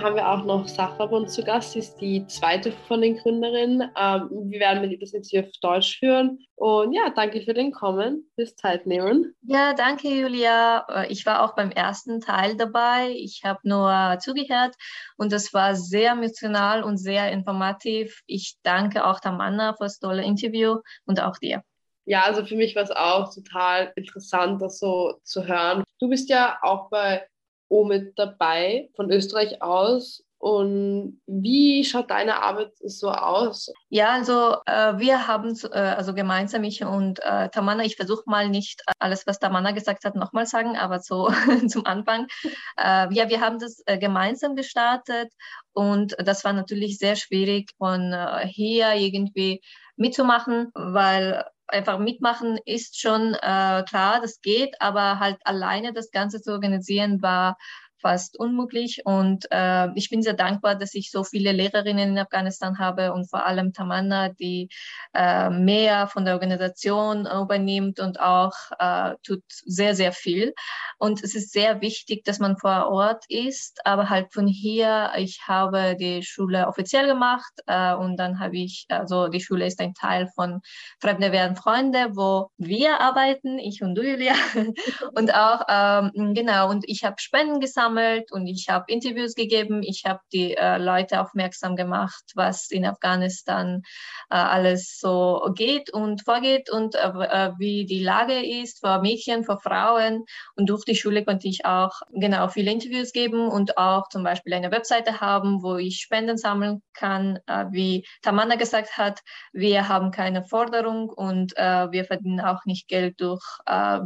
[0.00, 1.72] Haben wir auch noch Safabon zu Gast.
[1.72, 3.90] Sie ist die zweite von den Gründerinnen.
[3.96, 6.38] Ähm, wir werden mit ihr das jetzt hier auf Deutsch führen.
[6.54, 9.34] Und ja, danke für den Kommen, fürs Zeit nehmen.
[9.42, 10.86] Ja, danke, Julia.
[10.88, 13.10] Äh, ich war auch beim ersten Teil dabei.
[13.16, 14.76] Ich habe nur zugehört
[15.16, 18.22] und das war sehr emotional und sehr informativ.
[18.26, 21.62] Ich danke auch Tamanna für das tolle Interview und auch dir.
[22.04, 25.82] Ja, also für mich war es auch total interessant, das so zu hören.
[25.98, 27.26] Du bist ja auch bei
[27.70, 30.24] mit dabei von Österreich aus.
[30.40, 33.72] Und wie schaut deine Arbeit so aus?
[33.88, 38.48] Ja, also äh, wir haben äh, also gemeinsam ich und äh, Tamana, ich versuche mal
[38.48, 41.28] nicht alles, was Tamana gesagt hat, nochmal sagen, aber so
[41.68, 42.28] zum Anfang.
[42.76, 45.32] Äh, ja, wir haben das äh, gemeinsam gestartet
[45.72, 49.60] und das war natürlich sehr schwierig von äh, hier irgendwie
[49.96, 56.40] mitzumachen, weil einfach mitmachen ist schon äh, klar, das geht, aber halt alleine das Ganze
[56.40, 57.56] zu organisieren war
[58.00, 59.02] fast unmöglich.
[59.04, 63.28] Und äh, ich bin sehr dankbar, dass ich so viele Lehrerinnen in Afghanistan habe und
[63.28, 64.68] vor allem Tamanna, die
[65.14, 70.54] äh, mehr von der Organisation übernimmt und auch äh, tut sehr, sehr viel.
[70.98, 75.40] Und es ist sehr wichtig, dass man vor Ort ist, aber halt von hier, ich
[75.46, 79.94] habe die Schule offiziell gemacht äh, und dann habe ich, also die Schule ist ein
[79.94, 80.60] Teil von
[81.00, 84.34] Fremde werden Freunde, wo wir arbeiten, ich und du, Julia.
[85.14, 89.82] und auch, ähm, genau, und ich habe Spenden gesammelt gesammelt und ich habe Interviews gegeben.
[89.82, 93.82] Ich habe die äh, Leute aufmerksam gemacht, was in Afghanistan
[94.30, 99.44] äh, alles so geht und vorgeht und äh, äh wie die Lage ist für Mädchen,
[99.44, 100.24] für Frauen.
[100.54, 104.54] Und durch die Schule konnte ich auch genau viele Interviews geben und auch zum Beispiel
[104.54, 107.38] eine Webseite haben, wo ich Spenden sammeln kann.
[107.46, 109.20] Äh, wie Tamana gesagt hat,
[109.52, 113.42] wir haben keine Forderung und äh, wir verdienen auch nicht Geld durch,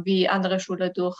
[0.03, 1.17] wie andere Schule durch,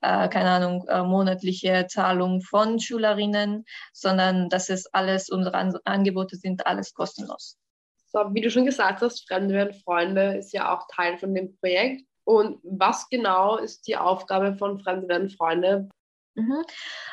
[0.00, 6.66] keine Ahnung, monatliche Zahlungen Bezahlung von Schülerinnen, sondern das ist alles, unsere An Angebote sind
[6.66, 7.58] alles kostenlos.
[8.06, 11.56] So, wie du schon gesagt hast, Fremde werden Freunde ist ja auch Teil von dem
[11.58, 12.02] Projekt.
[12.24, 15.88] Und was genau ist die Aufgabe von Fremde werden Freunde?
[16.34, 16.64] Mhm.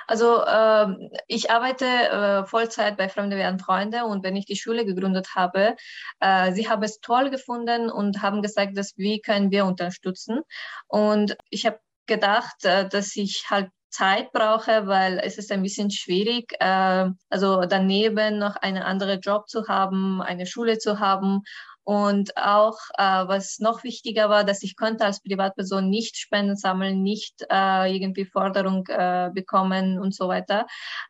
[0.06, 4.86] Also äh, ich arbeite äh, Vollzeit bei Fremde werden Freunde und wenn ich die Schule
[4.86, 5.76] gegründet habe,
[6.20, 10.42] äh, sie haben es toll gefunden und haben gesagt, dass wie können wir unterstützen.
[10.88, 15.92] Und ich habe gedacht, äh, dass ich halt Zeit brauche, weil es ist ein bisschen
[15.92, 21.44] schwierig, äh, also daneben noch einen anderen Job zu haben, eine Schule zu haben
[21.86, 27.04] Und auch, äh, was noch wichtiger war, dass ich konnte als Privatperson nicht Spenden sammeln,
[27.04, 30.66] nicht äh, irgendwie Forderung äh, bekommen und so weiter.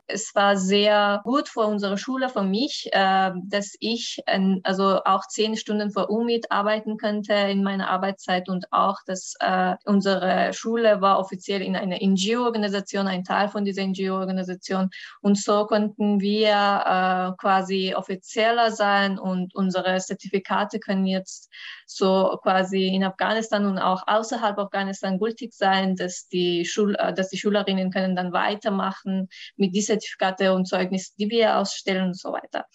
[0.08, 5.28] Es war sehr gut für unsere Schule, für mich, äh, dass ich äh, also auch
[5.28, 11.02] zehn Stunden vor UMIT arbeiten könnte in meiner Arbeitszeit und auch, dass äh, unsere Schule
[11.02, 14.90] war offiziell in einer NGO-Organisation, ein Teil von dieser NGO-Organisation.
[15.22, 21.50] Und so konnten wir äh, quasi offizieller sein und unsere Zertifikate können jetzt
[21.86, 27.30] so quasi in Afghanistan und auch außerhalb Afghanistan gültig sein, dass die, Schul äh, dass
[27.30, 32.32] die Schülerinnen können dann weitermachen mit die Zertifikate und Zeugnisse, die wir ausstellen und so
[32.32, 32.66] weiter.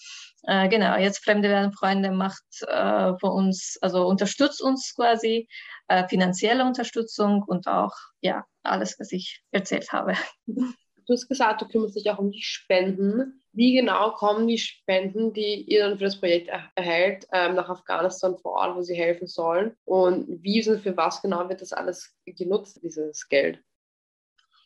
[0.44, 5.48] Äh, genau, jetzt Fremde werden Freunde macht äh, für uns, also unterstützt uns quasi,
[5.88, 10.14] äh, finanzielle Unterstützung und auch, ja, alles, was ich erzählt habe.
[11.08, 13.42] Du hast gesagt, du kümmerst dich auch um die Spenden.
[13.52, 17.70] Wie genau kommen die Spenden, die ihr dann für das Projekt er erhält, ähm, nach
[17.70, 19.74] Afghanistan vor Ort, wo sie helfen sollen?
[19.86, 23.58] Und wie und für was genau wird das alles genutzt, dieses Geld?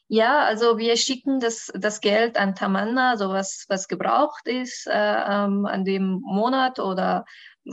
[0.09, 4.92] Ja, also wir schicken das, das Geld an Tamanna, so was, was gebraucht ist, äh,
[4.92, 7.24] ähm, an dem Monat oder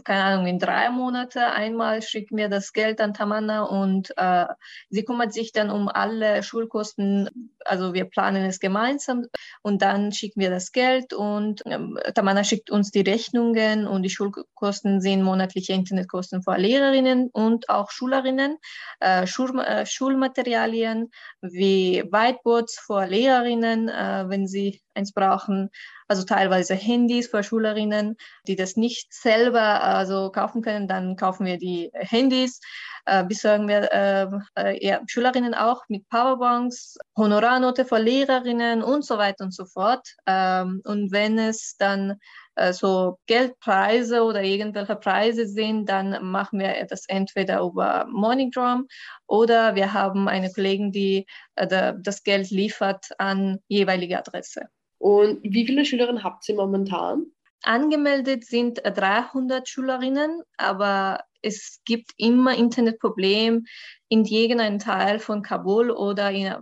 [0.03, 4.45] keine Ahnung, in drei Monate einmal schicken wir das Geld an Tamanna und äh,
[4.89, 7.51] sie kümmert sich dann um alle Schulkosten.
[7.65, 9.25] Also wir planen es gemeinsam
[9.63, 14.09] und dann schicken wir das Geld und ähm, Tamanna schickt uns die Rechnungen und die
[14.09, 18.57] Schulkosten sind monatliche Internetkosten für Lehrerinnen und auch Schülerinnen,
[18.99, 21.09] äh, Schul äh, Schulmaterialien
[21.41, 25.69] wie Whiteboards für Lehrerinnen, äh, wenn sie eins brauchen,
[26.09, 28.17] also teilweise Handys für Schülerinnen,
[28.47, 32.59] die das nicht selber also kaufen können, dann kaufen wir die Handys,
[33.05, 39.17] äh, besorgen wir äh, äh, ja, Schülerinnen auch mit Powerbanks, Honorarnote für Lehrerinnen und so
[39.17, 40.15] weiter und so fort.
[40.25, 42.19] Ähm, und wenn es dann
[42.55, 48.87] äh, so Geldpreise oder irgendwelche Preise sind, dann machen wir das entweder über MoneyGram
[49.27, 54.69] oder wir haben eine Kollegin, die äh, das Geld liefert an jeweilige Adresse.
[54.99, 57.25] Und wie viele Schülerinnen habt ihr momentan?
[57.63, 63.63] Angemeldet sind 300 Schülerinnen, aber es gibt immer Internetprobleme
[64.09, 66.57] in irgendeinem Teil von Kabul oder in äh,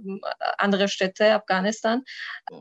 [0.58, 2.04] andere Städte Afghanistan.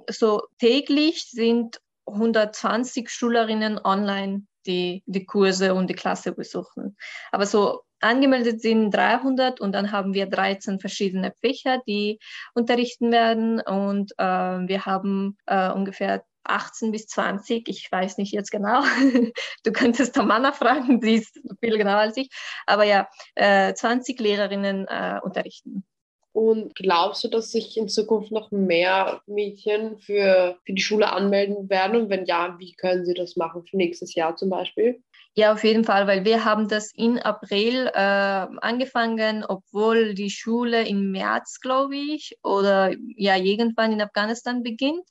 [0.09, 6.97] So täglich sind 120 Schülerinnen online, die die Kurse und die Klasse besuchen.
[7.33, 12.19] Aber so angemeldet sind 300 und dann haben wir 13 verschiedene Fächer, die
[12.55, 18.51] unterrichten werden und äh, wir haben äh, ungefähr 18 bis 20, ich weiß nicht jetzt
[18.51, 18.83] genau.
[19.65, 22.31] du könntest Tamana fragen, die ist viel genauer als ich.
[22.67, 25.85] Aber ja, äh, 20 Lehrerinnen äh, unterrichten.
[26.33, 31.71] Und glaubst du, dass sich in Zukunft noch mehr Mädchen für, für die Schule anmelden
[31.71, 32.03] werden?
[32.03, 35.03] Und wenn ja, wie können sie das machen für nächstes Jahr zum Beispiel?
[35.39, 40.89] Ja, auf jeden Fall, weil wir haben das in April äh, angefangen, obwohl die Schule
[40.89, 45.07] im März, glaube ich, oder ja, irgendwann in Afghanistan beginnt.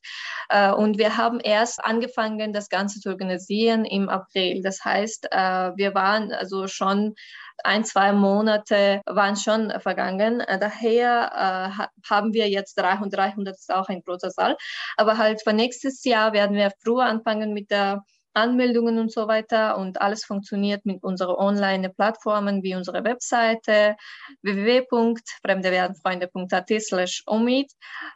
[0.49, 4.63] Äh, und wir haben erst angefangen, das Ganze zu organisieren im April.
[4.63, 5.37] Das heißt, äh,
[5.75, 7.13] wir waren also schon
[7.63, 10.39] ein, zwei Monate waren schon vergangen.
[10.39, 14.57] Äh, daher äh, haben wir jetzt 300, 300 ist auch ein großer Saal.
[14.97, 18.03] Aber halt für nächstes Jahr werden wir früher anfangen mit der
[18.35, 23.95] Anmeldungen und so weiter und alles funktioniert mit unseren Online-Plattformen wie unsere Webseite
[24.41, 27.71] www.fremdewerdenfreunde.at slash omid,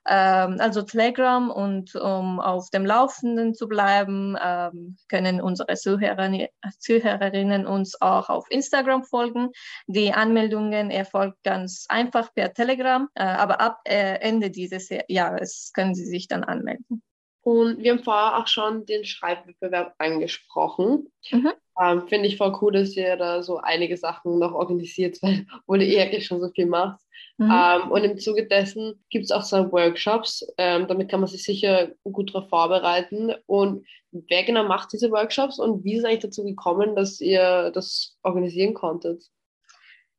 [0.08, 6.48] ähm, also Telegram und um auf dem Laufenden zu bleiben, ähm, können unsere Zuhörerinnen,
[6.80, 9.50] Zuhörerinnen uns auch auf Instagram folgen.
[9.88, 15.96] Die Anmeldungen erfolgt ganz einfach per Telegram, äh, aber ab äh, Ende dieses Jahres können
[15.96, 17.02] Sie sich dann anmelden.
[17.50, 21.12] Und wir haben vorher auch schon den Schreibwettbewerb angesprochen.
[21.32, 21.52] Mhm.
[21.82, 25.82] Ähm, Finde ich voll cool, dass ihr da so einige Sachen noch organisiert, weil, obwohl
[25.82, 27.00] ihr eh schon so viel macht.
[27.40, 27.52] Mhm.
[27.52, 30.46] Ähm, und im Zuge dessen gibt es auch so Workshops.
[30.60, 33.34] Ähm, damit kann man sich sicher gut darauf vorbereiten.
[33.48, 37.72] Und wer genau macht diese Workshops und wie ist es eigentlich dazu gekommen, dass ihr
[37.72, 39.24] das organisieren konntet?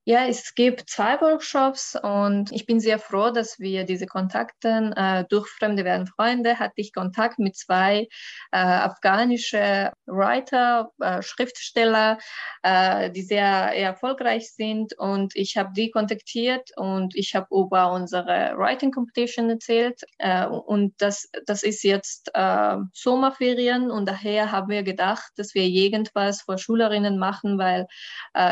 [0.07, 5.25] Ja, es gibt zwei Workshops und ich bin sehr froh, dass wir diese Kontakte äh,
[5.29, 8.09] durch Fremde werden Freunde hatte ich Kontakt mit zwei
[8.51, 12.17] äh, afghanische Writer, äh, Schriftsteller,
[12.63, 18.55] äh, die sehr erfolgreich sind und ich habe die kontaktiert und ich habe über unsere
[18.57, 24.83] Writing Competition erzählt äh, und das, das ist jetzt äh, Sommerferien und daher haben wir
[24.83, 27.87] gedacht, dass wir irgendwas für Schülerinnen machen, weil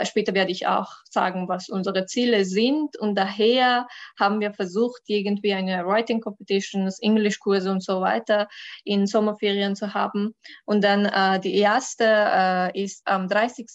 [0.05, 2.97] später werde ich auch sagen, sagen, was unsere Ziele sind.
[2.99, 3.87] Und daher
[4.19, 8.49] haben wir versucht, irgendwie eine Writing Competitions, Englischkurse und so weiter
[8.85, 10.35] in Sommerferien zu haben.
[10.65, 13.67] Und dann äh, die erste äh, ist am 30.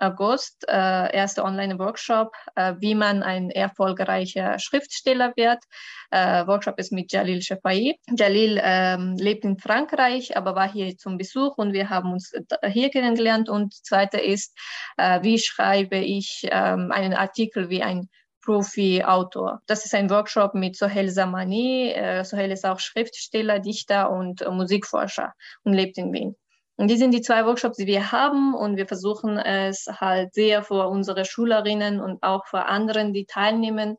[0.00, 5.62] August, äh, erste Online-Workshop, äh, wie man ein erfolgreicher Schriftsteller wird.
[6.10, 7.96] Äh, Workshop ist mit Jalil Shafai.
[8.16, 12.32] Jalil ähm, lebt in Frankreich, aber war hier zum Besuch und wir haben uns
[12.72, 13.48] hier kennengelernt.
[13.48, 14.56] Und zweite ist,
[14.96, 18.08] äh, wie schreibe ich ähm, einen Artikel wie ein
[18.44, 19.62] Profi-Autor.
[19.66, 21.92] Das ist ein Workshop mit Sohel Samani.
[21.92, 26.36] Äh, Sohel ist auch Schriftsteller, Dichter und äh, Musikforscher und lebt in Wien.
[26.76, 30.62] Und die sind die zwei Workshops, die wir haben und wir versuchen es halt sehr
[30.64, 33.96] für unsere Schülerinnen und auch für anderen, die teilnehmen,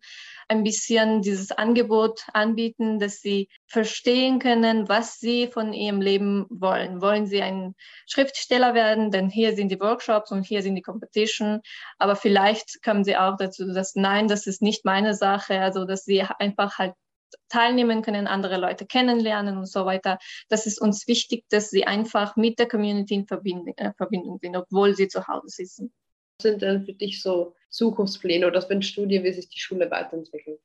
[0.47, 7.01] ein bisschen dieses Angebot anbieten, dass sie verstehen können, was sie von ihrem Leben wollen.
[7.01, 7.75] Wollen sie ein
[8.07, 9.11] Schriftsteller werden?
[9.11, 11.61] Denn hier sind die Workshops und hier sind die Competition.
[11.97, 15.59] Aber vielleicht kommen sie auch dazu, dass nein, das ist nicht meine Sache.
[15.59, 16.93] Also, dass sie einfach halt
[17.49, 20.17] teilnehmen können, andere Leute kennenlernen und so weiter.
[20.49, 24.55] Das ist uns wichtig, dass sie einfach mit der Community in Verbindung, äh, Verbindung sind,
[24.55, 25.93] obwohl sie zu Hause sitzen.
[26.39, 29.59] Was sind denn für dich so Zukunftspläne oder was wünschst du dir, wie sich die
[29.59, 30.59] Schule weiterentwickelt?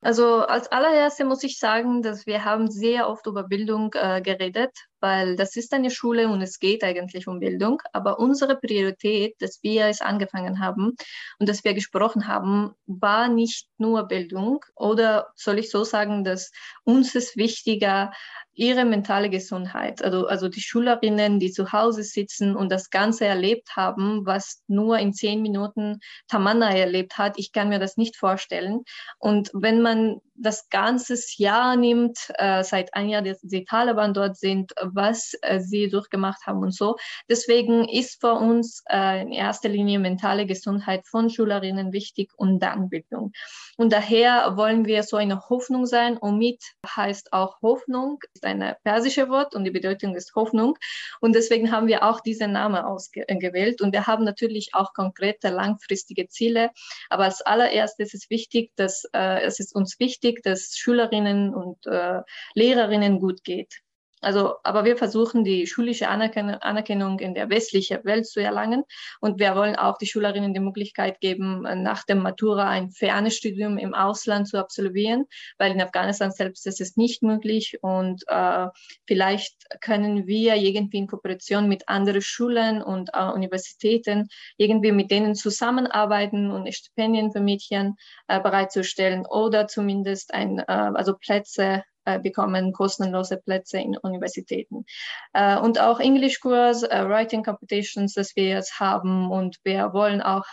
[0.00, 4.70] Also als allererste muss ich sagen, dass wir haben sehr oft über Bildung äh, geredet,
[5.04, 7.82] weil das ist eine Schule und es geht eigentlich um Bildung.
[7.92, 10.96] Aber unsere Priorität, dass wir es angefangen haben
[11.38, 14.64] und dass wir gesprochen haben, war nicht nur Bildung.
[14.74, 16.52] Oder soll ich so sagen, dass
[16.84, 18.12] uns ist wichtiger,
[18.54, 23.76] ihre mentale Gesundheit, also, also die Schülerinnen, die zu Hause sitzen und das Ganze erlebt
[23.76, 25.98] haben, was nur in zehn Minuten
[26.28, 28.84] Tamanna erlebt hat, ich kann mir das nicht vorstellen.
[29.18, 34.36] Und wenn man das ganze Jahr nimmt, äh, seit ein Jahr, dass die Taliban dort
[34.36, 36.96] sind, was äh, sie durchgemacht haben und so.
[37.28, 42.88] Deswegen ist für uns äh, in erster Linie mentale Gesundheit von Schülerinnen wichtig und dann
[42.88, 43.32] Bildung.
[43.76, 46.18] Und daher wollen wir so eine Hoffnung sein.
[46.20, 50.76] Omid heißt auch Hoffnung, ist ein persische Wort und die Bedeutung ist Hoffnung.
[51.20, 53.80] Und deswegen haben wir auch diesen Namen ausgewählt.
[53.80, 56.70] Und wir haben natürlich auch konkrete langfristige Ziele.
[57.10, 61.86] Aber als allererstes ist es wichtig, dass äh, es ist uns wichtig, dass Schülerinnen und
[61.86, 62.20] äh,
[62.54, 63.80] Lehrerinnen gut geht.
[64.24, 68.84] Also, aber wir versuchen, die schulische Anerkennung in der westlichen Welt zu erlangen.
[69.20, 73.94] Und wir wollen auch die Schülerinnen die Möglichkeit geben, nach dem Matura ein Fernstudium im
[73.94, 75.26] Ausland zu absolvieren,
[75.58, 77.78] weil in Afghanistan selbst ist es nicht möglich.
[77.82, 78.66] Und äh,
[79.06, 85.34] vielleicht können wir irgendwie in Kooperation mit anderen Schulen und äh, Universitäten irgendwie mit denen
[85.34, 87.96] zusammenarbeiten und Stipendien für Mädchen
[88.28, 91.84] äh, bereitzustellen oder zumindest ein, äh, also Plätze
[92.22, 94.84] bekommen kostenlose Plätze in Universitäten.
[95.32, 99.30] Äh, und auch Englischkurs, äh, Writing Competitions, das wir jetzt haben.
[99.30, 100.44] Und wir wollen auch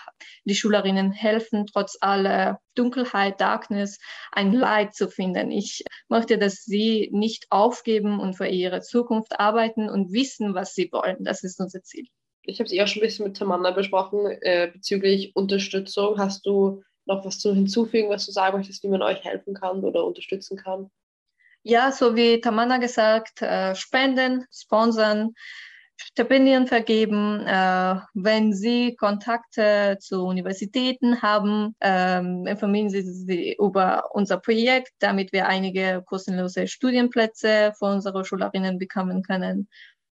[0.46, 4.00] die Schülerinnen helfen, trotz aller Dunkelheit, Darkness,
[4.32, 5.52] ein Light zu finden.
[5.52, 10.90] Ich möchte, dass sie nicht aufgeben und für ihre Zukunft arbeiten und wissen, was sie
[10.92, 11.24] wollen.
[11.24, 12.08] Das ist unser Ziel.
[12.44, 16.18] Ich habe es eher schon ein bisschen mit Tamanna besprochen äh, bezüglich Unterstützung.
[16.18, 19.84] Hast du noch was zu hinzufügen, was du sagen möchtest, wie man euch helfen kann
[19.84, 20.90] oder unterstützen kann?
[21.64, 25.34] Ja, so wie Tamana gesagt, äh, spenden, sponsern,
[25.96, 27.46] Stipendien vergeben.
[27.46, 35.32] Äh, wenn Sie Kontakte zu Universitäten haben, ähm, informieren Sie sich über unser Projekt, damit
[35.32, 39.70] wir einige kostenlose Studienplätze für unsere Schülerinnen bekommen können.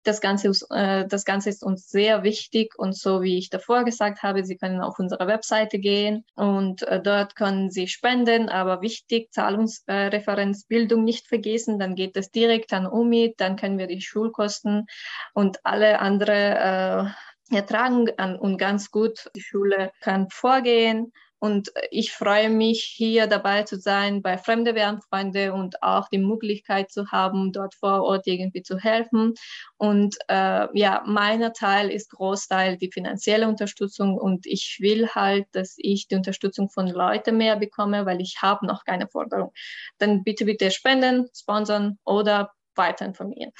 [0.07, 3.83] Das Ganze, ist, äh, das Ganze ist uns sehr wichtig und so wie ich davor
[3.83, 8.81] gesagt habe, Sie können auf unsere Webseite gehen und äh, dort können Sie spenden, aber
[8.81, 14.85] wichtig, Zahlungsreferenzbildung nicht vergessen, dann geht es direkt an UMIT, dann können wir die Schulkosten
[15.33, 17.13] und alle andere
[17.51, 23.63] äh, ertragen und ganz gut die Schule kann vorgehen und ich freue mich, hier dabei
[23.63, 28.25] zu sein bei Fremde werden Freunde und auch die Möglichkeit zu haben, dort vor Ort
[28.25, 29.35] irgendwie zu helfen.
[29.77, 35.75] Und äh, ja, meiner Teil ist Großteil die finanzielle Unterstützung und ich will halt, dass
[35.77, 39.53] ich die Unterstützung von Leuten mehr bekomme, weil ich habe noch keine Forderung.
[39.99, 43.51] Dann bitte, bitte spenden, sponsern oder weiter informieren.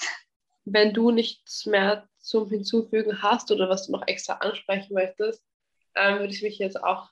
[0.66, 5.44] Wenn du nichts mehr zum Hinzufügen hast oder was du noch extra ansprechen möchtest,
[5.96, 7.10] ähm, würde ich mich jetzt auch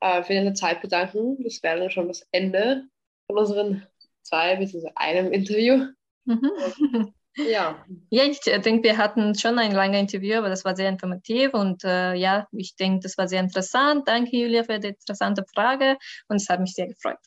[0.00, 1.42] äh, für deine Zeit bedanken.
[1.42, 2.84] Das wäre dann schon das Ende
[3.26, 3.86] von unseren
[4.22, 4.90] zwei bzw.
[4.94, 5.86] einem Interview.
[6.24, 7.12] Mhm.
[7.36, 7.84] Ja.
[8.08, 11.84] Ja, ich denke, wir hatten schon ein langes Interview, aber das war sehr informativ und
[11.84, 14.08] äh, ja, ich denke, das war sehr interessant.
[14.08, 17.18] Danke, Julia, für die interessante Frage und es hat mich sehr gefreut.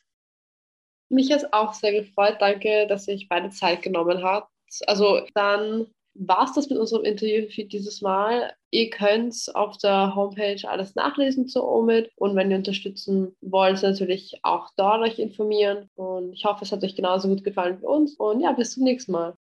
[1.10, 2.36] Mich hat es auch sehr gefreut.
[2.40, 4.52] Danke, dass ich beide Zeit genommen habt.
[4.86, 5.86] Also dann
[6.20, 8.52] war es das mit unserem Interview für dieses Mal.
[8.70, 14.38] Ihr könnt auf der Homepage alles nachlesen zu Omid und wenn ihr unterstützen wollt, natürlich
[14.42, 15.88] auch dort euch informieren.
[15.94, 18.14] Und ich hoffe, es hat euch genauso gut gefallen wie uns.
[18.16, 19.34] Und ja, bis zum nächsten Mal.